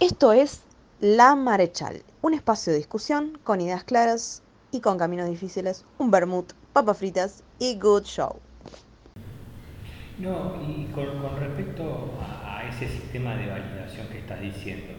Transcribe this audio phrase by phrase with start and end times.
[0.00, 0.62] Esto es
[1.02, 4.42] La Marechal, un espacio de discusión con ideas claras
[4.72, 8.36] y con caminos difíciles, un vermut, papas fritas y good show.
[10.18, 11.04] No, y con,
[11.38, 14.94] respecto a, ese sistema de validación que estás diciendo,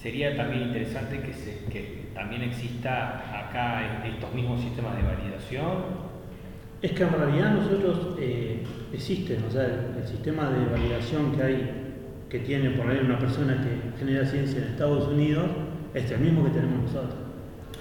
[0.00, 6.10] sería también interesante que, se, que también exista acá estos mismos sistemas de validación.
[6.80, 11.79] Es que en realidad nosotros eh, existen, o sea, el sistema de validación que hay
[12.30, 15.46] que tiene por ahí una persona que genera ciencia en Estados Unidos
[15.92, 17.14] es el mismo que tenemos nosotros.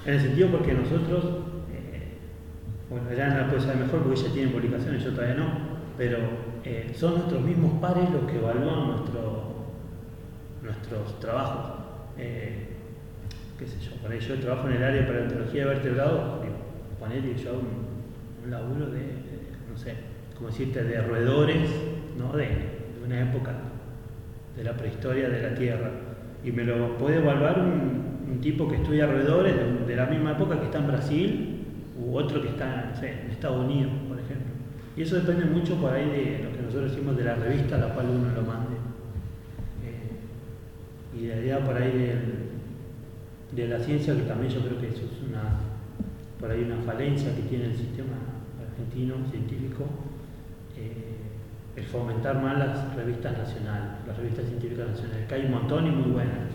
[0.05, 1.23] En el sentido porque nosotros,
[1.71, 2.17] eh,
[2.89, 5.49] bueno, Elena puede saber mejor porque ella tiene publicaciones, yo todavía no,
[5.97, 6.17] pero
[6.63, 9.67] eh, son nuestros mismos pares los que evalúan nuestro,
[10.63, 11.85] nuestros trabajos.
[12.17, 12.69] Eh,
[13.59, 16.39] qué sé yo, por ahí yo trabajo en el área de paleontología de vertebrados,
[16.99, 19.02] ponele que yo hago un, un laburo de,
[19.69, 19.93] no sé,
[20.35, 21.69] como decirte, de roedores,
[22.17, 22.35] ¿no?
[22.35, 23.53] de, de una época
[24.55, 25.91] de la prehistoria de la Tierra.
[26.44, 28.09] Y me lo puede evaluar un,
[28.41, 29.53] tipo que estudia roedores
[29.85, 31.66] de, la misma época que está en Brasil
[32.00, 34.53] u otro que está en Estados Unidos, por ejemplo.
[34.95, 37.80] Y eso depende mucho por ahí de lo que nosotros decimos de la revista a
[37.80, 38.75] la cual uno lo mande.
[39.83, 42.13] Eh, y de la idea por ahí
[43.52, 45.59] de la ciencia, que también yo creo que eso es una,
[46.39, 48.16] por ahí una falencia que tiene el sistema
[48.61, 49.86] argentino científico.
[51.80, 55.91] El fomentar más las revistas nacionales, las revistas científicas nacionales, que hay un montón y
[55.91, 56.49] muy buenas,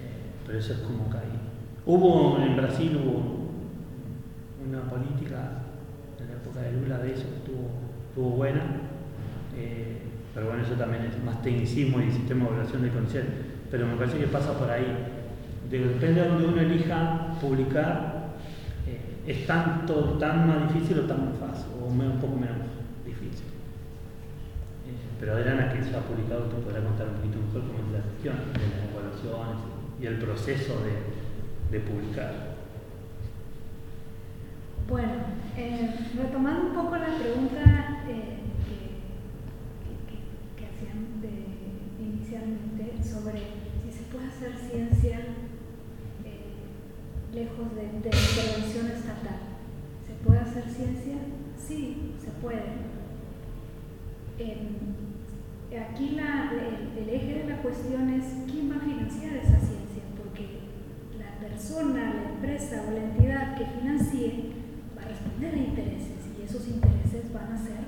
[0.00, 1.18] eh, pero eso es como que.
[1.84, 3.50] Hubo en Brasil hubo
[4.66, 5.64] una política
[6.18, 8.62] en la época de Lula de eso que estuvo, buena,
[9.54, 9.98] eh,
[10.32, 13.32] pero bueno, eso también es más tecnicismo y sistema de evaluación de conocimiento,
[13.70, 14.86] pero me parece que pasa por ahí.
[15.70, 18.36] depende de donde uno elija publicar,
[18.86, 22.74] eh, es tanto, tan más difícil o tan más fácil, o un poco menos
[25.18, 28.02] pero Adriana, que se ha publicado, te podrá contar un poquito mejor cómo es la
[28.02, 29.64] gestión de las evaluaciones
[30.00, 30.74] y el proceso
[31.70, 32.54] de, publicar.
[34.88, 35.12] Bueno,
[35.56, 38.38] eh, retomando un poco la pregunta eh,
[40.56, 41.08] que, hacían
[41.98, 43.40] inicialmente sobre
[43.82, 45.18] si se puede hacer ciencia
[46.24, 46.52] eh,
[47.32, 49.40] lejos de, de intervención estatal.
[50.06, 51.16] ¿Se puede hacer ciencia?
[51.56, 52.93] Sí, se puede
[55.94, 56.18] aquí
[56.98, 60.60] el, eje de la cuestión es quién va a financiar esa ciencia, porque
[61.18, 64.52] la persona, la empresa o la entidad que financie
[64.96, 67.84] va a responder a intereses y esos intereses van a ser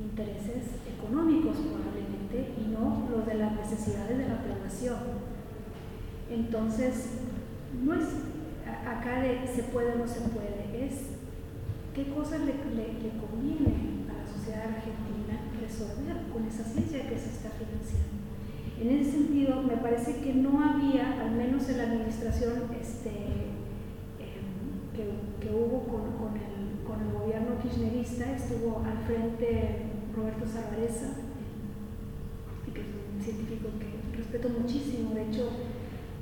[0.00, 4.98] intereses económicos probablemente y no los de las necesidades de la población.
[6.30, 7.10] Entonces,
[7.84, 8.06] no es
[8.86, 11.10] acá de se puede o no se puede, es
[11.94, 15.29] qué cosas le, le conviene a la sociedad argentina
[15.70, 18.10] resolver con esa ciencia que se está financiando.
[18.80, 23.10] En ese sentido, me parece que no había, al menos en la administración este,
[24.18, 24.90] em,
[25.40, 29.82] que, hubo con, con, el, con, el, gobierno kirchnerista, estuvo al frente
[30.16, 31.08] Roberto Zavareza,
[32.72, 35.14] que es un científico que respeto muchísimo.
[35.14, 35.50] De hecho,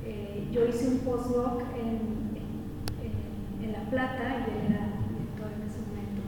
[0.05, 5.63] eh, yo hice un postdoc en, en, en, La Plata y él era director en
[5.63, 6.21] ese momento.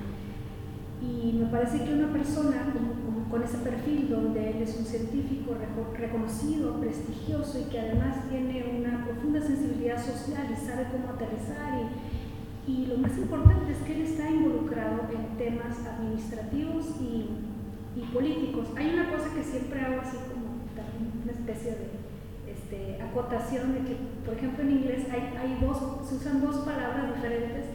[1.02, 3.00] Y me parece que una persona como
[3.31, 5.56] con ese perfil donde él es un científico
[5.97, 11.80] reconocido, prestigioso y que además tiene una profunda sensibilidad social y sabe cómo aterrizar
[12.68, 17.30] y, y lo más importante es que él está involucrado en temas administrativos y,
[18.00, 18.68] y, políticos.
[18.75, 20.52] Hay una cosa que siempre hago así como
[21.24, 26.16] una especie de este, acotación de que, por ejemplo, en inglés hay, hay dos, se
[26.16, 27.66] usan dos palabras diferentes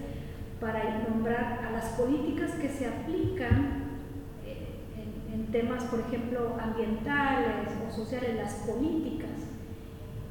[0.61, 3.86] para nombrar a las políticas que se aplican
[5.53, 9.31] temas, por ejemplo, ambientales o sociales, las políticas,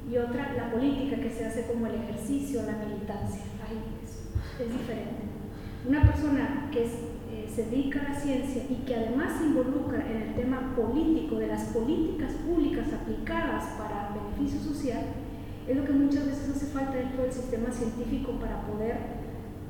[0.10, 3.42] y otra, la política que se hace como el ejercicio, la militancia.
[3.68, 5.24] Ahí es, es diferente.
[5.88, 10.22] Una persona que eh, se dedica a la ciencia y que además se involucra en
[10.22, 15.02] el tema político, de las políticas públicas aplicadas para beneficio social,
[15.68, 18.98] es lo que muchas veces hace falta dentro del sistema científico para poder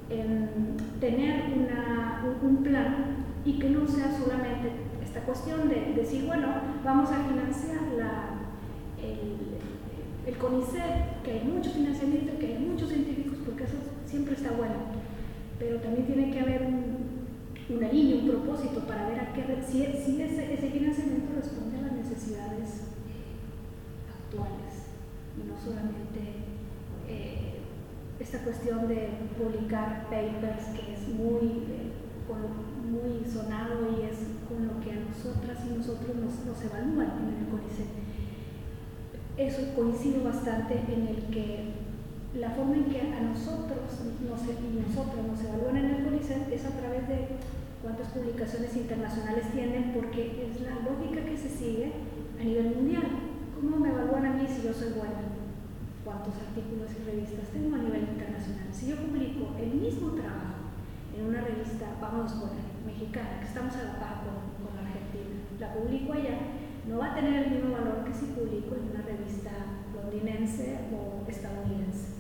[0.10, 4.72] em, tener una, un plan y que no sea solamente
[5.16, 6.48] esta cuestión de decir, bueno,
[6.84, 8.36] vamos a financiar la,
[9.02, 13.76] el, el CONICET, que hay mucho financiamiento, que hay muchos científicos, porque eso
[14.06, 14.76] siempre está bueno,
[15.58, 19.84] pero también tiene que haber un, una línea, un propósito para ver a qué, si,
[19.84, 22.92] ese, financiamiento responde a las necesidades
[24.20, 24.92] actuales
[25.40, 26.44] y no solamente
[27.08, 27.56] eh,
[28.20, 31.94] esta cuestión de publicar papers que es muy, eh,
[32.92, 37.48] muy sonado y es con lo que a nosotras y nosotros nos, evalúan en el
[37.50, 37.90] CONICET.
[39.38, 41.86] eso coincido bastante en el que
[42.40, 43.80] la forma en que a nosotros
[44.22, 47.28] nos, y nosotros nos evalúan en el CONICET es a través de
[47.82, 51.94] cuántas publicaciones internacionales tienen, porque es la lógica que se sigue
[52.40, 53.06] a nivel mundial.
[53.56, 55.22] ¿Cómo me evalúan a mí si yo soy buena?
[56.04, 58.68] ¿Cuántos artículos y revistas tengo a nivel internacional?
[58.72, 60.66] Si yo publico el mismo trabajo
[61.16, 64.35] en una revista, vamos a poner, mexicana, que estamos a la par con,
[66.88, 69.52] no va a tener el mismo valor que si publico en una revista
[69.94, 72.14] londinense o estadounidense.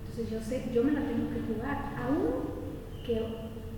[0.00, 2.62] Entonces yo sé, yo me la tengo que jugar, aún
[3.04, 3.20] que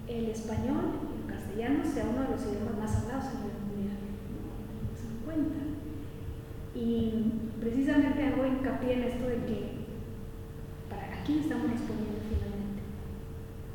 [0.07, 3.99] el español y el castellano sea uno de los idiomas más hablados en el mundial.
[4.87, 5.61] No se dan cuenta.
[6.75, 9.59] Y precisamente hago hincapié en esto de que
[10.89, 12.83] para aquí estamos respondiendo finalmente.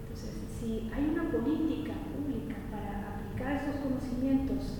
[0.03, 4.79] Entonces, si hay una política pública para aplicar esos conocimientos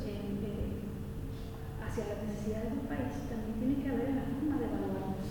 [1.90, 5.26] hacia las necesidades del país, también tiene que haber la forma de evaluarlos.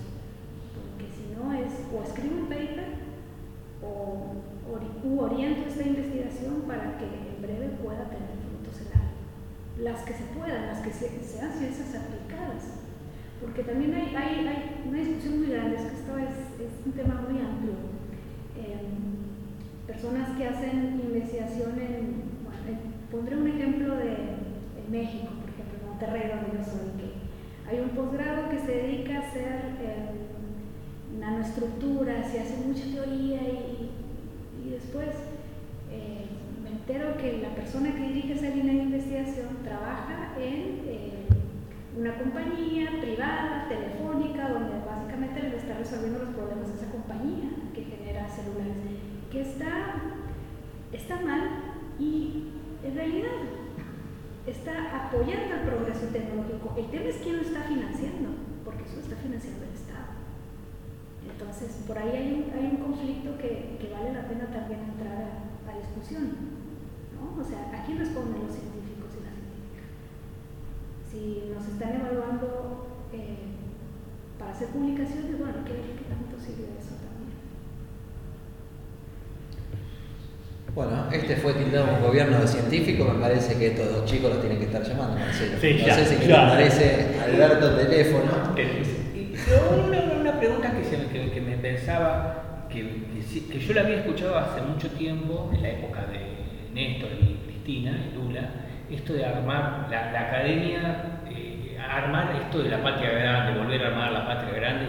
[0.74, 2.98] Porque si no es, o escribo un paper,
[3.78, 4.42] o,
[5.06, 9.16] u oriento esta investigación para que en breve pueda tener frutos en algo.
[9.78, 12.82] Las que se puedan, las que sean ciencias aplicadas.
[13.40, 16.92] Porque también hay, hay, hay, una discusión muy grande, es que esto es, es un
[16.92, 17.78] tema muy amplio.
[18.58, 18.98] Em,
[19.88, 22.78] personas que hacen investigación en, bueno,
[23.10, 25.32] pondré un ejemplo de en México,
[25.88, 29.68] Monterrey, donde yo soy, que hay un posgrado que se dedica a hacer
[31.18, 33.90] nanoestructuras y hace mucha teoría y,
[34.64, 35.08] y después
[35.90, 36.26] eh,
[36.62, 41.26] me entero que la persona que dirige esa línea de investigación trabaja en eh,
[41.98, 47.84] una compañía privada, telefónica, donde básicamente le está resolviendo los problemas a esa compañía que
[47.84, 48.76] genera celulares,
[49.30, 49.94] que está,
[50.92, 51.48] está mal
[51.98, 52.48] y
[52.84, 53.30] en realidad
[54.46, 56.74] está apoyando el progreso tecnológico.
[56.76, 58.30] El tema es quién lo está financiando,
[58.64, 60.18] porque eso está financiando el Estado.
[61.28, 65.14] Entonces, por ahí hay un, hay un conflicto que, que, vale la pena también entrar
[65.14, 66.58] a, a discusión.
[67.14, 67.40] ¿no?
[67.40, 69.88] O sea, ¿a quién responden los científicos y las científicas?
[71.10, 73.54] Si nos están evaluando eh,
[74.38, 77.36] para hacer publicaciones, bueno, ¿qué, qué tanto sirve eso también?
[80.78, 84.60] Bueno, este fue tildado un gobierno científico, me parece que estos dos chicos los tienen
[84.60, 85.58] que estar llamando, Marcelo.
[85.60, 86.44] Sí, no ya, sé si ya.
[86.44, 88.30] les parece Alberto teléfono.
[89.84, 93.08] Una, una pregunta que, se, que, que me pensaba, que,
[93.50, 97.98] que, yo la había escuchado hace mucho tiempo, en la época de Néstor y Cristina
[98.12, 98.48] y Lula,
[98.88, 103.88] esto de armar la, la academia, eh, armar esto de la patria grande, volver a
[103.88, 104.84] armar la patria grande,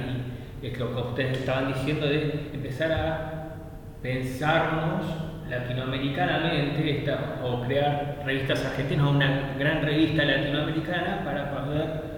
[0.62, 3.56] y es lo que ustedes estaban diciendo de empezar a
[4.04, 12.10] pensarnos latinoamericanamente esta- o crear revistas argentinas o una gran revista latinoamericana para poder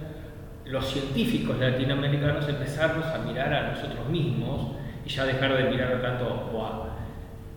[0.66, 4.76] los científicos latinoamericanos empezarnos a mirar a nosotros mismos
[5.06, 6.98] y ya dejar de mirar tanto o a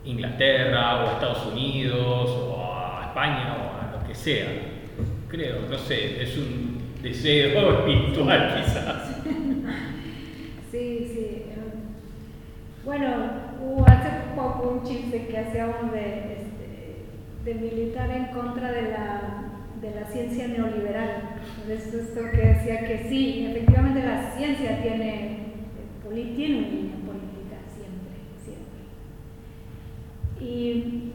[0.05, 4.47] Inglaterra o a Estados Unidos o a España o a lo que sea.
[5.29, 9.21] Creo, no sé, es un deseo espiritual quizás.
[10.71, 11.19] Sí, sí.
[11.21, 11.55] eh,
[12.85, 13.09] Bueno,
[13.63, 17.05] hubo hace poco un chiste que hacíamos de, este,
[17.45, 17.55] de
[17.95, 19.21] militar en contra de la,
[19.81, 21.11] de la ciencia neoliberal.
[21.69, 25.39] Es esto que decía que sí, efectivamente la ciencia tiene,
[26.35, 28.81] tiene una línea política siempre, siempre.
[30.45, 31.13] Y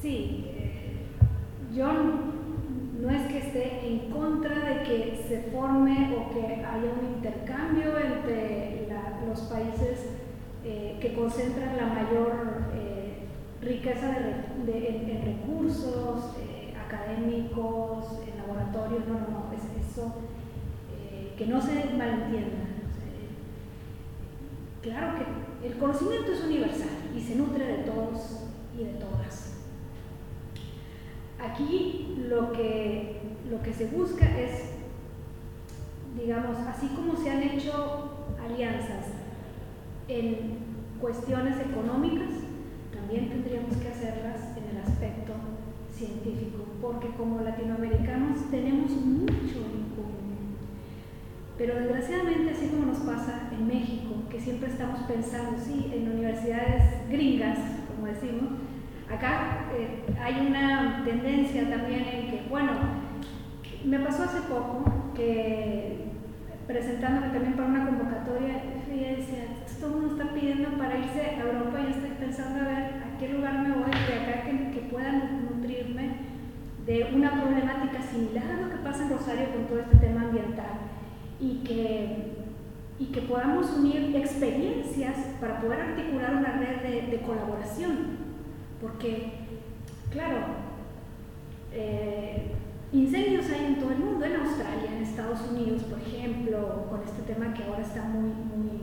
[0.00, 0.96] sí, eh,
[1.76, 1.92] yo
[3.00, 7.96] no es que esté en contra de que se forme o que haya un intercambio
[7.98, 10.06] entre la- los países
[10.64, 12.32] eh, que concentran la mayor
[12.74, 13.20] eh,
[13.62, 14.20] riqueza de
[14.68, 20.14] en, recursos eh, académicos, en laboratorios, no, no, no, es eso,
[20.92, 22.64] eh, que no se malentienda.
[23.08, 23.28] eh,
[24.82, 28.44] claro que el conocimiento es universal y se nutre de todos
[28.78, 29.54] y de todas.
[31.38, 34.72] Aquí lo que, lo que se busca es,
[36.18, 38.10] digamos, así como se han hecho
[38.44, 39.06] alianzas
[40.08, 40.58] en
[41.00, 42.30] cuestiones económicas,
[42.92, 44.49] también tendríamos que hacerlas
[46.00, 50.56] científico, porque como latinoamericanos tenemos mucho en común.
[51.58, 57.08] Pero desgraciadamente, así como nos pasa en México, que siempre estamos pensando, sí, en universidades
[57.10, 58.50] gringas, como decimos,
[59.12, 62.72] acá eh, hay una tendencia también en que, bueno,
[63.84, 66.06] me pasó hace poco que
[66.66, 69.44] presentándome también para una convocatoria, y decía,
[69.80, 73.09] todo el mundo está pidiendo para irse a Europa y yo estoy pensando a ver
[73.20, 76.30] qué lugar me voy de acá que, que pueda nutrirme
[76.86, 80.80] de una problemática similar a lo que pasa en Rosario con todo este tema ambiental.
[81.38, 82.32] y que,
[82.98, 88.18] y que podamos unir experiencias para poder articular una red de, colaboración.
[88.80, 89.32] Porque,
[90.10, 90.38] claro,
[91.72, 92.52] eh,
[92.92, 97.22] incendios hay en todo el mundo, en Australia, en Estados Unidos, por ejemplo, con este
[97.22, 98.79] tema que ahora está muy, muy,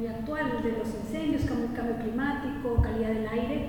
[0.00, 3.68] muy actual de los incendios, cambio, cambio climático, calidad del aire.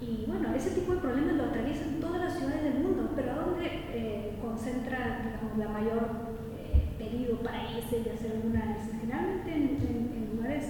[0.00, 3.34] Y bueno, ese tipo de problemas lo atraviesan todas las ciudades del mundo, pero ¿a
[3.36, 6.10] dónde eh, concentra digamos, la mayor
[6.58, 9.00] eh, pedido para irse y hacer un análisis?
[9.00, 10.64] Generalmente en, en lugares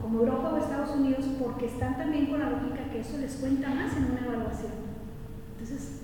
[0.00, 3.68] como Europa o Estados Unidos, porque están también con la lógica que eso les cuenta
[3.68, 4.72] más en una evaluación.
[5.52, 6.00] Entonces,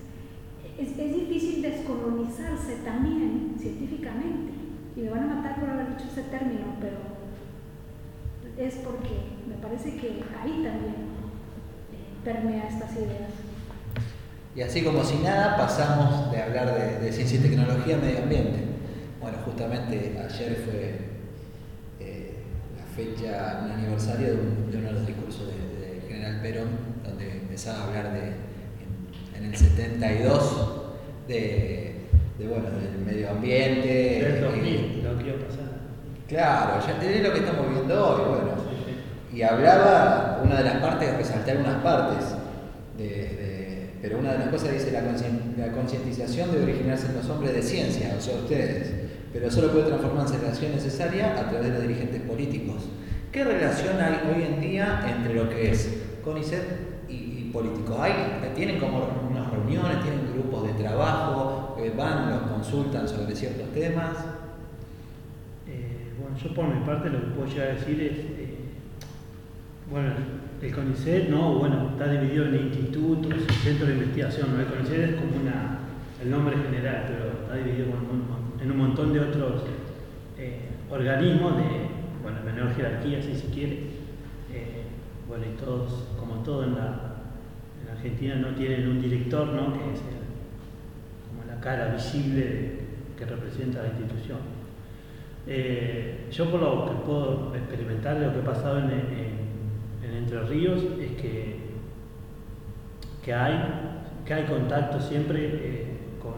[0.77, 4.53] es, es, difícil descolonizarse también científicamente.
[4.97, 7.10] Y me van a matar por haber dicho ese término, pero
[8.61, 10.95] es porque me parece que ahí también
[11.93, 13.31] eh, permea estas ideas.
[14.55, 18.19] Y así como si nada, pasamos de hablar de, de ciencia y tecnología a medio
[18.19, 18.59] ambiente.
[19.21, 20.95] Bueno, justamente ayer fue
[22.01, 22.35] eh,
[22.77, 26.69] la fecha, un aniversario de, un, de, uno de los discursos del de general Perón,
[27.05, 28.51] donde empezaba a hablar de
[29.39, 30.83] en el 72
[31.27, 31.95] de,
[32.39, 34.21] de bueno, del medio ambiente.
[34.21, 35.60] Que iba a pasar.
[36.31, 38.53] Claro, ya es lo que estamos viendo hoy, bueno.
[39.35, 42.25] Y hablaba, una de las partes, resaltar unas partes,
[42.97, 47.63] de, pero una de las cosas dice la concientización debe originarse en los hombres de
[47.63, 48.93] ciencia, o sea, ustedes,
[49.33, 52.85] pero solo puede transformarse en la acción necesaria a través de los dirigentes políticos.
[53.33, 55.89] ¿Qué relación hay hoy en día entre lo que es
[56.23, 56.91] CONICET
[57.51, 57.97] políticos.
[58.01, 58.13] Hay,
[58.55, 64.17] tienen como unas reuniones, tienen grupos de trabajo, eh, van, los consultan sobre ciertos temas.
[66.31, 68.59] Eh, yo por mi parte lo que puedo llegar a decir es, eh,
[69.91, 70.11] bueno,
[70.61, 75.41] el CONICET, no, bueno, está dividido en institutos centros de investigación, el CONICET es como
[75.41, 75.79] una,
[76.23, 77.87] el nombre general, pero está dividido
[78.61, 79.63] en un, montón de otros
[80.39, 81.63] eh, organismos de,
[82.23, 84.01] bueno, menor jerarquía si se quiere,
[85.27, 87.11] bueno, y todos, como todo en la
[88.01, 89.73] Argentina no tienen un director, ¿no?
[89.75, 90.01] que es
[91.29, 92.81] como la cara visible
[93.17, 94.60] que representa la institución.
[95.47, 99.41] Eh, yo por lo que puedo experimentar de lo que ha pasado en, en,
[100.05, 101.57] en Entre Ríos es que,
[103.25, 103.59] que, hay,
[104.25, 106.35] que hay contacto siempre eh, con,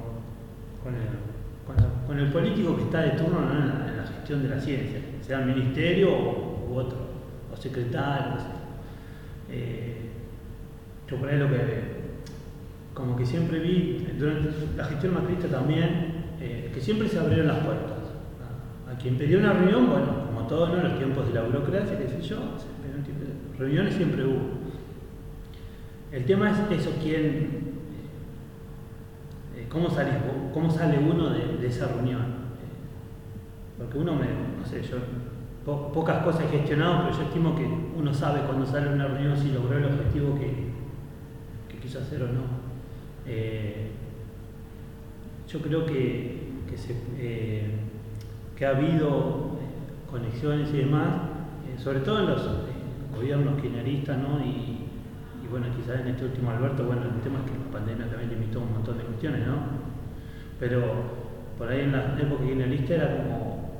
[0.83, 3.53] con, el, político que está de turno ¿no?
[3.53, 6.11] en, la, gestión de la ciencia, sea el ministerio
[6.69, 6.99] u otro,
[7.53, 8.43] o secretarios.
[9.51, 9.97] Eh,
[11.11, 11.57] yo por ahí lo que,
[12.95, 18.02] como que siempre vi, durante la gestión macrista también, que siempre se abrieron las puertas.
[18.93, 20.83] A, quien pedía una reunión, bueno, como todo, ¿no?
[20.83, 22.39] Los tiempos de la burocracia, qué sé yo,
[23.59, 24.63] reuniones siempre hubo.
[26.11, 27.73] El tema es eso, quién,
[29.57, 30.11] eh, cómo, sale,
[30.53, 32.21] cómo sale uno de, esa reunión.
[32.21, 32.27] Eh,
[33.79, 34.27] porque uno me,
[34.61, 34.99] no sé, yo
[35.65, 39.37] po, pocas cosas he gestionado, pero yo estimo que uno sabe cuando sale una reunión
[39.37, 40.73] si logró el objetivo que,
[41.81, 42.43] quiso hacer o no.
[43.27, 43.89] Eh,
[45.49, 47.82] yo creo que, que, se, eh,
[48.57, 49.59] que, ha habido
[50.11, 51.09] conexiones y demás,
[51.67, 52.43] eh, sobre todo en los
[53.15, 54.45] gobiernos kirchneristas, ¿no?
[54.45, 54.79] Y,
[55.51, 58.61] bueno, quizás en este último Alberto, bueno, el tema es que la pandemia también limitó
[58.61, 59.57] un montón de cuestiones, ¿no?
[60.59, 60.81] Pero
[61.59, 63.71] por ahí en la época kirchnerista era como.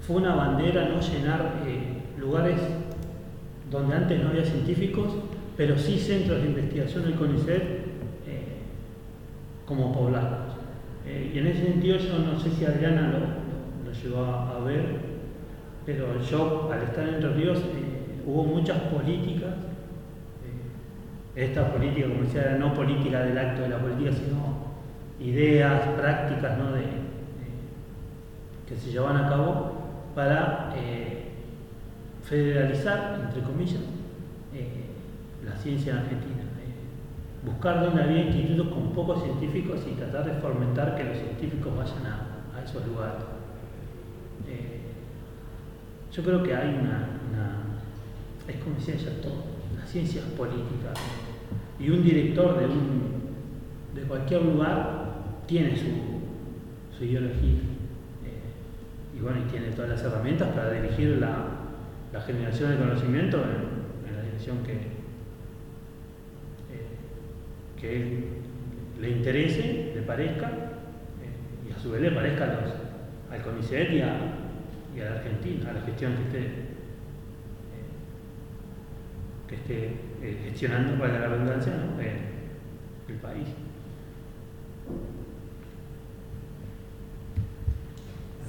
[0.00, 1.52] fue una bandera no llenar
[2.18, 2.60] lugares
[3.70, 5.14] donde antes no había científicos
[5.56, 7.62] pero sí centros de investigación del CONICET
[8.26, 8.58] eh,
[9.66, 10.51] como poblados.
[11.06, 13.42] Eh, y en ese sentido yo no sé si Adriana lo,
[14.10, 14.96] lo, a, ver,
[15.84, 19.54] pero yo al estar en Entre Ríos eh, hubo muchas políticas,
[20.44, 24.62] eh, esta política, como decía, no política del acto de la política, sino
[25.20, 26.72] ideas, prácticas ¿no?
[26.72, 26.84] de,
[28.68, 29.72] que se llevan a cabo
[30.14, 31.30] para eh,
[32.22, 33.82] federalizar, entre comillas,
[35.44, 36.31] la ciencia en Argentina.
[37.44, 42.06] Buscar donde había institutos con pocos científicos y tratar de fomentar que los científicos vayan
[42.06, 43.24] a, esos lugares.
[44.46, 44.82] Eh,
[46.12, 47.08] yo creo que hay una,
[48.46, 49.10] es como decía ella
[49.76, 50.94] las ciencias políticas
[51.80, 53.02] y un director de, un,
[53.94, 55.02] de cualquier lugar
[55.46, 57.58] tiene su, su ideología
[58.24, 61.48] eh, y bueno, y tiene todas las herramientas para dirigir la,
[62.12, 64.91] la generación de conocimiento en, en la dirección que,
[67.82, 68.24] que
[69.00, 72.72] le interese, le parezca, eh, y a su vez le parezca a los,
[73.30, 74.16] al CONICET y a,
[74.96, 76.62] y a la Argentina, a la gestión que esté, eh,
[79.48, 79.86] que esté
[80.22, 82.00] eh, gestionando, para la redundancia, ¿no?
[82.00, 83.48] el país.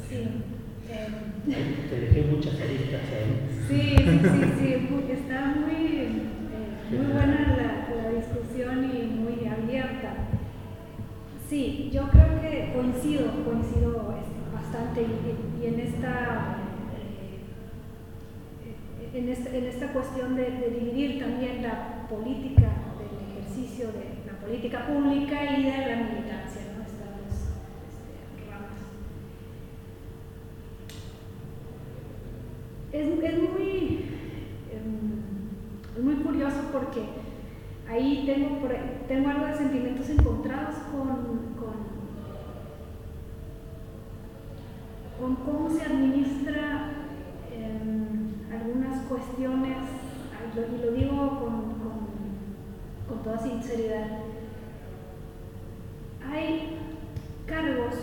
[0.09, 0.43] Sí.
[1.89, 3.53] Te dejé muchas aristas ahí.
[3.67, 5.11] Sí, sí, sí, sí.
[5.11, 6.29] Está muy,
[6.91, 9.22] muy buena la, la, discusión y muy.
[11.53, 16.57] Sí, yo creo que coincido, coincido este, bastante y, en esta
[19.13, 24.87] en esta, en esta cuestión de, dividir también la política del ejercicio de la política
[24.87, 26.61] pública y de la militancia.
[26.87, 27.37] Estas dos
[27.85, 28.79] este, ramas.
[32.91, 33.05] Es,
[33.51, 34.05] muy,
[34.71, 37.01] eh, muy curioso porque
[37.93, 38.67] ahí tengo,
[39.07, 41.07] tengo algo de sentimientos encontrados con,
[41.59, 41.75] con,
[45.19, 46.89] con cómo se administra
[48.51, 49.77] algunas cuestiones,
[50.55, 52.07] y lo digo con, con,
[53.07, 54.19] con toda sinceridad,
[56.31, 56.77] hay
[57.45, 57.95] cargos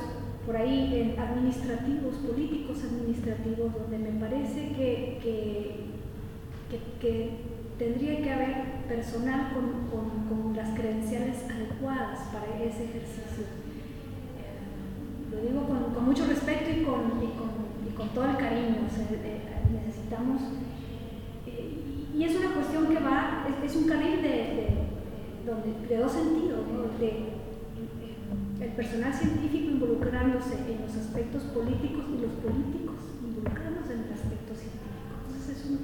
[0.47, 8.55] por ahí administrativos, políticos administrativos, donde me parece que, que, que, tendría que haber
[8.89, 13.45] personal con, con, con, las credenciales adecuadas para ese ejercicio.
[14.37, 17.60] Eh, lo digo con, mucho respeto con, y con,
[18.09, 18.89] todo el cariño.
[18.89, 19.41] Sea, eh,
[19.73, 20.43] necesitamos,
[21.47, 26.67] eh, y es una cuestión que va, es, un carril de, de, de, dos sentidos,
[26.99, 27.41] de,
[28.61, 34.53] el personal científico involucrándose en los aspectos políticos y los políticos involucrándose en el aspecto
[34.53, 35.17] científico.
[35.25, 35.79] Entonces es un,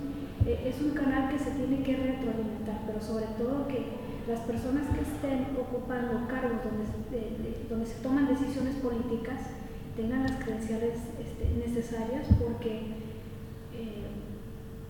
[0.44, 4.84] eh, es un canal que se tiene que retroalimentar, pero sobre todo que las personas
[4.92, 9.40] que estén ocupando cargos donde, de, donde se toman decisiones políticas
[9.96, 13.06] tengan las credenciales este, necesarias porque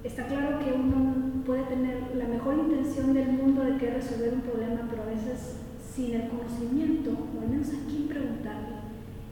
[0.06, 4.40] está claro que uno puede tener la mejor intención del mundo de que resolver un
[4.40, 8.84] problema, pero a veces sin el conocimiento, o al menos a quién preguntarle,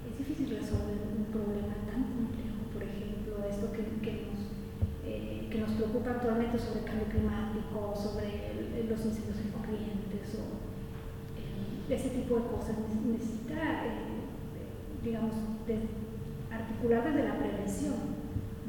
[0.09, 2.59] es difícil resolver un problema tan complejo.
[2.73, 4.41] Por ejemplo, esto que, que, nos,
[5.05, 10.59] eh, que nos, preocupa actualmente sobre el cambio climático, sobre los incendios en corrientes, o
[11.39, 12.75] eh, ese tipo de cosas.
[13.05, 14.24] Necesita, eh,
[15.05, 15.35] digamos,
[15.67, 15.79] de
[16.51, 18.15] articular desde la prevención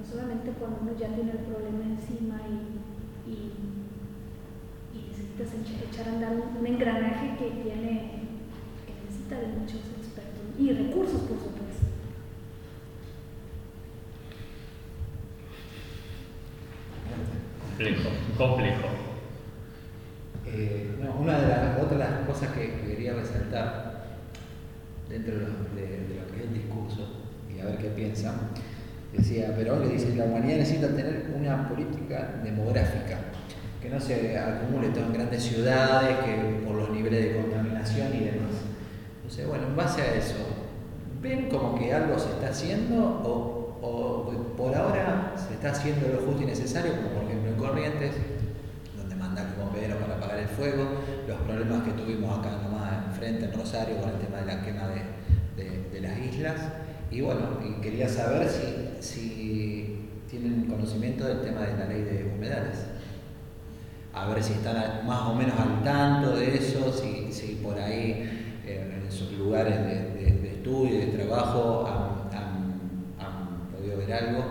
[0.06, 3.52] solamente cuando uno ya tiene el problema encima y, y,
[4.94, 5.54] y necesitas
[5.92, 8.12] echar a andar un, engranaje que tiene,
[8.86, 11.86] que necesita de muchos expertos y recursos, por supuesto.
[17.68, 18.88] Complejo, complejo.
[20.46, 23.85] Eh, no, una de las otras cosas que, quería resaltar
[25.10, 27.08] dentro de lo, que es el discurso
[27.54, 28.36] y a ver qué piensan
[29.18, 33.18] decía pero le dice, la humanidad necesita tener una política demográfica,
[33.82, 38.26] que no se acumule todo en grandes ciudades, que por los niveles de contaminación y
[38.26, 38.52] demás.
[39.18, 40.36] Entonces, bueno, en base a eso,
[41.22, 46.26] ¿ven como que algo se está haciendo o, o por ahora se está haciendo lo
[46.26, 48.12] justo y necesario, como por ejemplo en Corrientes,
[48.98, 50.84] donde mandan bomberos para apagar el fuego,
[51.42, 55.90] problemas que tuvimos acá nomás enfrente en Rosario con el tema de la quema de,
[55.92, 56.56] de, las islas?
[57.12, 62.32] Y bueno, y quería saber si, si tienen conocimiento del tema de la ley de
[62.36, 62.86] humedales.
[64.14, 68.60] A ver si están más o menos al tanto de eso, si, si por ahí
[68.66, 74.44] eh, en sus lugares de, de, de, estudio, de trabajo, han, han, podido ver algo.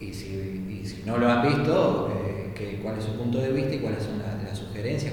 [0.00, 2.28] Y si, si no lo han visto, eh,
[2.82, 5.12] cuál es su punto de vista y cuáles son las, sugerencias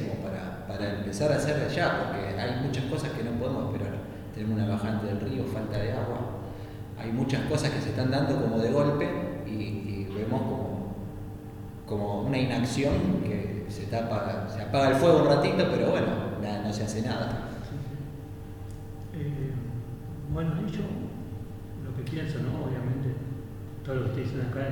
[0.78, 4.68] para, empezar a hacer ya, porque hay muchas cosas que no podemos esperar tenemos una
[4.68, 6.20] bajante del río, falta de agua.
[7.00, 9.10] Hay muchas cosas que se están dando como de golpe
[9.48, 10.96] y, vemos como,
[11.86, 16.08] como, una inacción que se, tapa, se apaga el fuego un ratito, pero bueno,
[16.64, 17.50] no se hace nada.
[19.14, 19.52] Eh,
[20.34, 20.82] bueno, yo
[21.86, 22.66] lo que pienso, ¿no?
[22.66, 23.16] Obviamente,
[23.86, 24.68] todo lo que estoy diciendo acá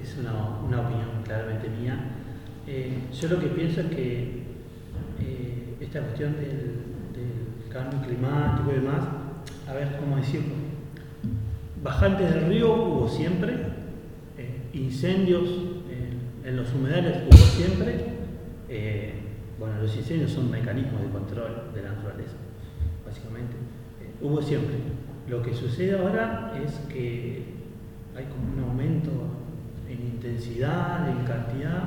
[0.00, 1.98] es una, una opinión claramente mía.
[2.66, 4.39] Eh, yo lo que pienso es que
[5.90, 9.08] esta cuestión del cambio climático y demás,
[9.68, 10.54] a ver cómo decirlo.
[11.82, 13.54] Bajantes del río hubo siempre,
[14.38, 15.48] eh, incendios
[16.44, 18.04] en los humedales hubo siempre.
[18.68, 19.14] Eh,
[19.58, 22.36] bueno, los incendios son mecanismos de control de la naturaleza,
[23.04, 23.54] básicamente.
[24.00, 24.76] Eh, hubo siempre.
[25.28, 27.46] Lo que sucede ahora es que
[28.16, 29.10] hay como un aumento
[29.88, 31.82] en intensidad, en cantidad,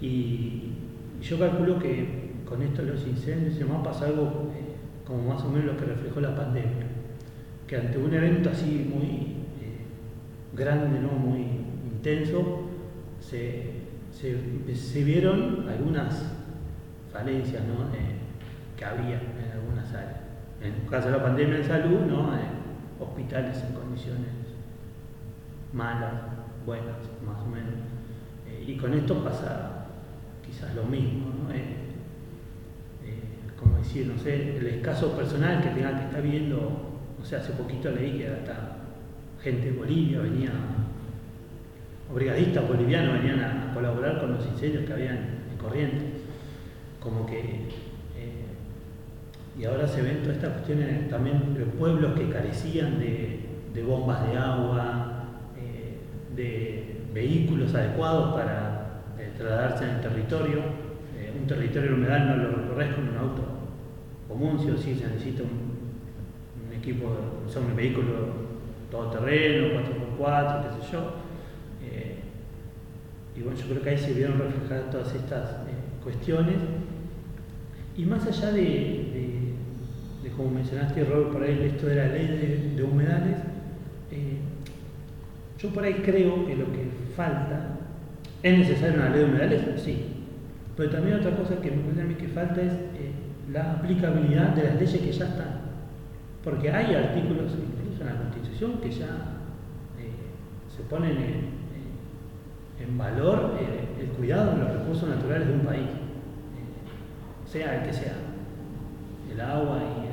[0.00, 0.70] y
[1.20, 2.19] yo calculo que
[2.50, 4.50] con esto los incendios demás pasa algo
[5.06, 6.86] como más o menos lo que reflejó la pandemia,
[7.68, 9.86] que ante un evento así muy eh,
[10.52, 11.12] grande, ¿no?
[11.12, 11.46] muy
[11.84, 12.68] intenso,
[13.20, 13.70] se,
[15.04, 16.32] vieron algunas
[17.12, 17.94] falencias ¿no?
[17.94, 18.16] eh,
[18.76, 20.20] que había en algunas áreas.
[20.60, 22.34] En caso de la pandemia en salud, ¿no?
[22.34, 22.40] Eh,
[22.98, 24.28] hospitales en condiciones
[25.72, 26.12] malas,
[26.66, 27.74] buenas, más o menos.
[28.46, 29.86] Eh, y con esto pasa
[30.44, 31.54] quizás lo mismo, ¿no?
[33.60, 37.36] Eh, como decir, no sé, el escaso personal que tenga que estar viendo, no sé,
[37.36, 38.78] hace poquito leí que hasta
[39.42, 40.50] gente de Bolivia venía,
[42.12, 45.16] brigadistas bolivianos venían a colaborar con los incendios que habían
[45.50, 46.04] en Corrientes.
[47.00, 47.68] Como que
[49.60, 54.36] y ahora se ven todas estas cuestiones también de pueblos que carecían de, bombas de
[54.38, 55.24] agua,
[55.58, 55.98] eh,
[56.34, 60.58] de vehículos adecuados para eh, trasladarse en el territorio.
[61.18, 63.49] Eh, un territorio humedal no lo recorres con un auto
[64.30, 68.48] común, si o sí se necesita un, equipo, o un vehículo
[68.90, 69.80] todoterreno,
[70.18, 71.12] 4x4, qué sé yo.
[73.36, 75.56] y bueno, yo creo que ahí se vieron reflejadas todas estas
[76.02, 76.56] cuestiones.
[77.96, 79.10] Y más allá de
[80.40, 83.36] como mencionaste, Robert, por ahí esto de la ley de, humedales,
[84.10, 84.38] eh,
[85.58, 87.76] yo por ahí creo que lo que falta,
[88.42, 89.62] ¿es necesaria una ley de humedales?
[89.82, 90.02] Sí,
[90.76, 93.12] pero también otra cosa que me parece a mí que falta es eh,
[93.52, 95.60] la aplicabilidad de las leyes que ya están.
[96.44, 99.06] Porque hay artículos, incluso en la Constitución, que ya
[99.98, 100.12] eh,
[100.74, 103.52] se ponen en, valor
[103.98, 105.88] el cuidado de los recursos naturales de un país,
[107.46, 108.14] sea el que sea,
[109.32, 110.10] el agua y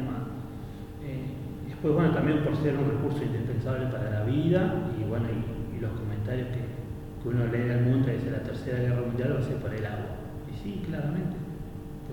[1.82, 5.91] pues bueno, también por ser un recurso indispensable para la vida y bueno, y, los
[5.91, 6.78] comentarios que,
[7.30, 10.15] uno lee del mundo dice la tercera guerra mundial va a ser por el agua.
[10.50, 11.36] Y sí, claramente,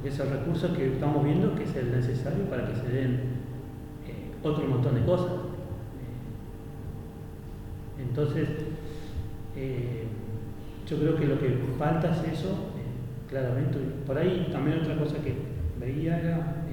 [0.05, 3.21] porque es el recurso que estamos viendo que es el necesario para que se den
[4.07, 5.33] eh, otro montón de cosas.
[7.97, 8.51] Eh, entonces,
[9.57, 10.05] eh,
[10.87, 12.55] yo creo que lo que falta es eso,
[13.31, 13.79] claramente.
[14.07, 15.37] Por ahí también otra cosa que
[15.81, 16.67] veía era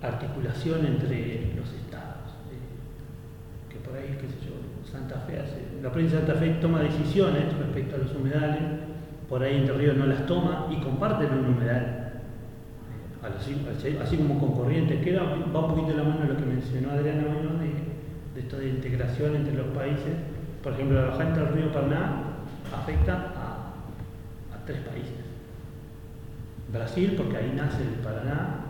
[0.00, 2.38] articulación entre los estados.
[3.68, 6.80] Que por ahí, qué sé yo, Santa Fe hace, la provincia de Santa Fe toma
[6.80, 8.87] decisiones respecto a los humedales,
[9.28, 11.98] por ahí Entre Ríos no las toma y comparten un humedal.
[13.24, 16.46] Eh, así, como con Corrientes, que va un poquito de la mano de lo que
[16.46, 20.14] mencionó Adriana Muñoz de, esto de integración entre los países.
[20.62, 22.22] Por ejemplo, la bajada del río Paraná
[22.72, 25.14] afecta a, tres países.
[26.70, 28.60] Brasil, porque ahí nace el Paraná,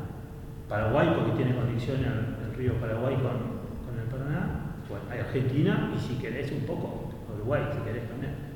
[0.68, 6.14] Paraguay porque tiene conexión el, río Paraguay con, el Paraná, bueno, hay Argentina y si
[6.14, 8.47] querés un poco Uruguay, si querés también.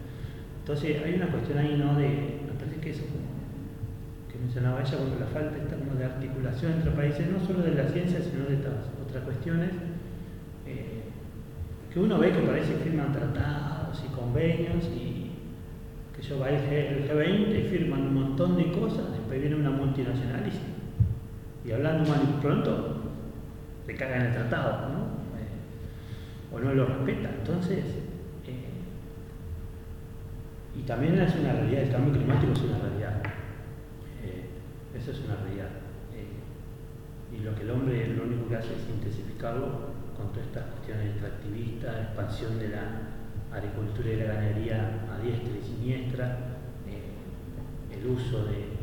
[0.63, 1.99] Entonces hay una cuestión ahí, ¿no?
[1.99, 3.03] De, me parece que eso
[4.31, 7.75] que mencionaba ella, porque la falta está como de articulación entre países, no solo de
[7.75, 9.71] la ciencia, sino de estas otras cuestiones,
[10.67, 11.03] eh,
[11.93, 15.33] que uno ve que parece que firman tratados y convenios y
[16.17, 19.57] que yo va el, G, el G20 y firman un montón de cosas, después viene
[19.57, 20.45] una multinacional
[21.65, 22.97] y hablando mal y pronto,
[23.87, 24.99] le cagan el tratado, ¿no?
[25.39, 27.31] Eh, o no lo respeta.
[27.39, 28.02] Entonces,
[30.77, 33.23] y también es una realidad, el cambio climático es una realidad.
[34.25, 34.47] Eh,
[34.97, 35.69] eso es una realidad.
[37.33, 41.13] y lo que el hombre lo único que hace es intensificarlo con todas estas cuestiones
[41.13, 46.39] extractivistas, expansión de la agricultura y la ganadería a diestra y siniestra,
[47.91, 48.83] el uso de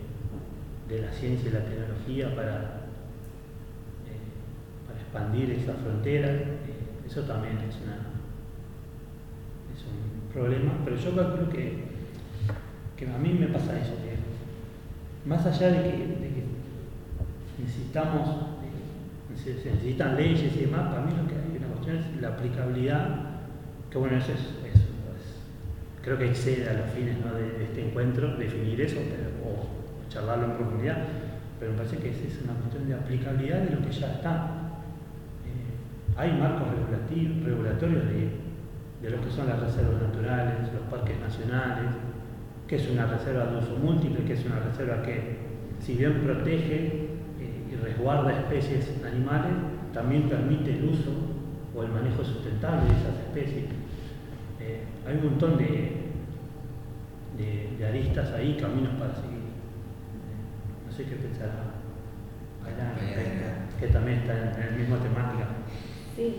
[0.89, 2.89] de la ciencia y la tecnología para,
[4.09, 4.19] eh,
[4.87, 6.29] para expandir esa frontera.
[6.29, 6.57] Eh,
[7.05, 7.99] eso también es, una,
[9.73, 11.83] es un problema, pero yo creo que,
[12.97, 16.19] que a mí me pasa eso, que más allá de que,
[17.59, 18.29] necesitamos,
[18.63, 22.29] eh, se, necesitan leyes y demás, para mí lo que hay una cuestión es la
[22.29, 23.07] aplicabilidad,
[23.91, 24.39] que bueno, eso es,
[26.01, 29.29] creo que excede a los fines de, este encuentro, definir eso, pero,
[30.09, 30.97] charlarlo en profundidad,
[31.59, 34.71] pero me parece que es una cuestión de aplicabilidad de lo que ya está.
[35.45, 36.67] Eh, hay marcos
[37.43, 38.48] regulatorios de,
[39.01, 41.91] de, lo que son las reservas naturales, los parques nacionales,
[42.67, 45.37] que es una reserva de uso múltiple, que es una reserva que,
[45.79, 47.07] si bien protege
[47.39, 49.51] eh, y resguarda especies animales,
[49.93, 51.11] también permite el uso
[51.75, 53.65] o el manejo sustentable de esas especies.
[54.59, 56.09] Eh, hay un montón de,
[57.37, 59.39] de aristas ahí, caminos para seguir
[61.05, 61.49] que pensar
[63.79, 65.47] que, también está en, la misma temática.
[66.15, 66.37] Sí,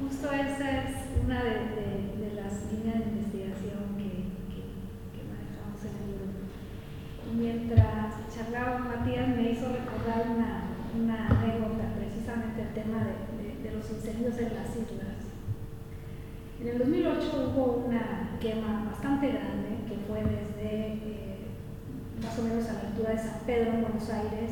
[0.00, 4.28] justo esa es una de, las líneas de investigación que,
[5.24, 6.44] manejamos en el grupo.
[7.32, 14.54] Mientras charlaba Matías me hizo recordar una, anécdota, precisamente el tema de, los incendios en
[14.54, 15.28] las islas.
[16.60, 21.38] En el 2008 hubo una quema bastante grande que fue desde eh,
[22.22, 24.50] más o menos a la altura de San Pedro, en Buenos Aires,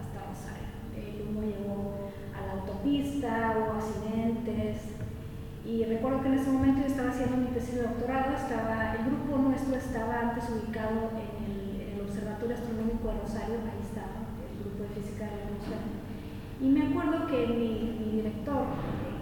[0.00, 0.72] hasta Rosario.
[0.96, 4.03] El humo llegó a la autopista, hubo accidentes.
[5.64, 9.04] Y recuerdo que en ese momento yo estaba haciendo mi tesis de doctorado, estaba, el
[9.04, 14.84] grupo nuestro estaba antes ubicado en el, Observatorio Astronómico de Rosario, ahí estaba, el grupo
[14.86, 15.82] de física de la atmósfera.
[16.60, 18.64] Y me acuerdo que mi, mi director,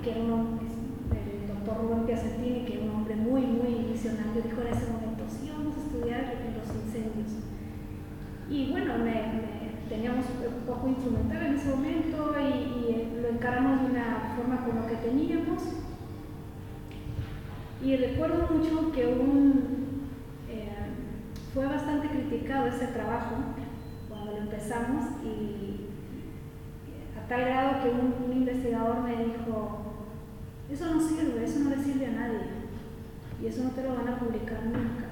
[0.02, 0.60] que era un,
[1.08, 5.24] el doctor Rubén Piacentini, que era un hombre muy, muy visionario, dijo en ese momento,
[5.30, 6.20] sí, vamos a estudiar
[6.52, 7.32] los incendios.
[8.50, 8.92] Y bueno,
[9.88, 12.81] teníamos un poco instrumental en ese momento y,
[13.42, 15.62] de una forma con lo que teníamos.
[17.82, 20.06] Y recuerdo mucho que un,
[20.48, 20.68] eh,
[21.52, 23.34] fue bastante criticado ese trabajo
[24.08, 25.88] cuando lo empezamos y
[27.18, 29.78] a tal grado que un, un investigador me dijo,
[30.70, 32.40] eso no sirve, eso no le sirve a nadie
[33.42, 35.08] y eso no te lo van a publicar nunca.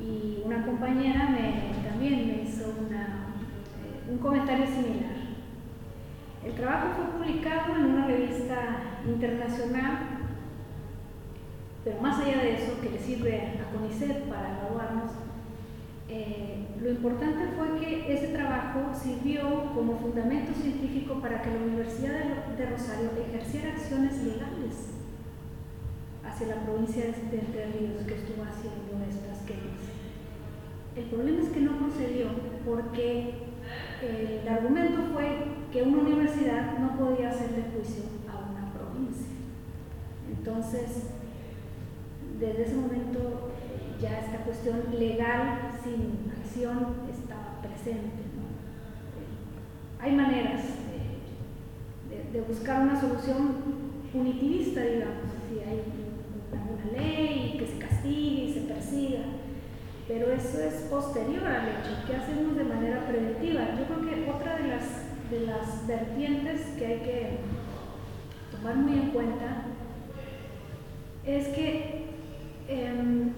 [0.00, 5.13] Y una compañera me, también me hizo eh, un comentario similar.
[6.44, 9.98] El trabajo fue publicado en una revista internacional,
[11.82, 15.12] pero más allá de eso, que le sirve a CONICET para evaluarnos,
[16.08, 22.46] eh, lo importante fue que ese trabajo sirvió como fundamento científico para que la Universidad
[22.58, 24.92] de Rosario ejerciera acciones legales
[26.26, 29.80] hacia la provincia de Entre Ríos que estuvo haciendo estas quemas.
[30.94, 32.26] El problema es que no procedió
[32.66, 33.34] porque
[34.02, 39.26] el argumento fue que una universidad no podía hacerle juicio a una provincia.
[40.30, 41.10] Entonces,
[42.38, 43.50] desde ese momento
[44.00, 48.22] ya esta cuestión legal sin acción estaba presente.
[49.98, 50.62] Hay maneras
[52.32, 53.56] de, buscar una solución
[54.12, 55.82] punitivista, digamos, si hay
[56.52, 59.22] una ley que se castigue y se persiga
[60.06, 62.04] pero eso es posterior al hecho.
[62.06, 63.62] ¿Qué hacemos de manera preventiva?
[63.78, 64.84] Yo creo que otra de las,
[65.34, 67.38] de las vertientes que hay que
[68.52, 69.64] tomar muy en cuenta
[71.26, 72.04] es que
[72.68, 73.32] em,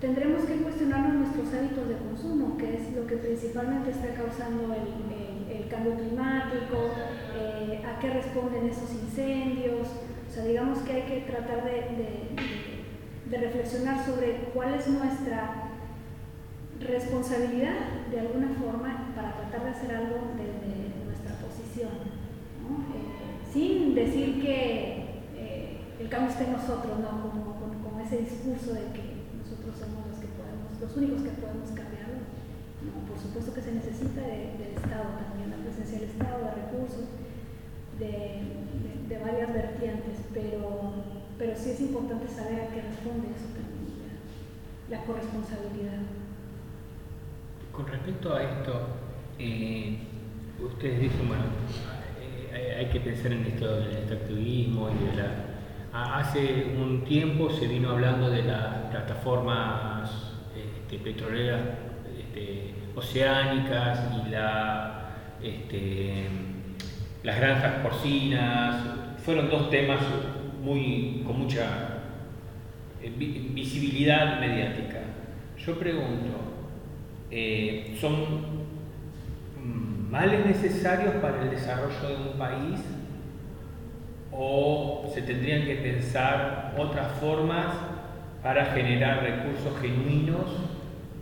[0.00, 5.08] tendremos que cuestionarnos nuestros hábitos de consumo, que es lo que principalmente está causando el,
[5.68, 6.92] cambio climático,
[7.36, 9.86] eh, a qué responden esos incendios.
[10.26, 12.28] O sea, digamos que hay que tratar de
[13.30, 15.68] de reflexionar sobre cuál es nuestra
[16.80, 17.74] responsabilidad
[18.10, 19.07] de alguna forma
[19.48, 26.44] tratar de hacer algo desde nuestra posición, eh, sin decir que eh, el cambio está
[26.44, 27.32] en nosotros, ¿no?
[27.32, 32.24] como, ese discurso de que nosotros somos los que podemos, los únicos que podemos cambiarlo.
[33.08, 37.04] Por supuesto que se necesita del Estado también, la presencia del Estado, de recursos,
[37.98, 44.18] de varias vertientes, pero pero sí es importante saber a qué responde eso también,
[44.90, 46.02] la corresponsabilidad.
[47.72, 48.72] Con respecto a esto,
[49.38, 49.96] eh,
[50.60, 51.44] ustedes dicen, bueno,
[52.52, 56.18] eh, hay que pensar en esto del extractivismo y de la...
[56.18, 60.10] Hace un tiempo se vino hablando de las plataformas
[60.56, 61.60] este, petroleras
[62.18, 66.26] este, oceánicas y la, este,
[67.22, 68.84] las granjas porcinas.
[69.24, 70.00] Fueron dos temas
[70.62, 72.00] muy, con mucha
[73.02, 75.00] eh, visibilidad mediática.
[75.56, 76.28] Yo pregunto,
[78.00, 78.67] ¿son
[80.10, 82.80] males necesarios para el desarrollo de un país
[84.32, 87.66] o se tendrían que pensar otras formas
[88.42, 90.46] para generar recursos genuinos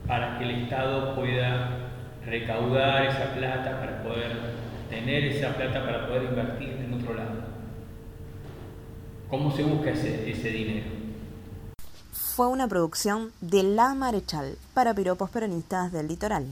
[0.06, 1.87] para que el Estado pueda
[2.26, 4.37] recaudar esa plata, para poder
[4.90, 7.56] tener esa plata, para poder invertir en otro lado?
[9.28, 10.87] ¿Cómo se busca ese, dinero?
[12.12, 16.46] Fue una producción de La Marechal para piropos peronistas del litoral.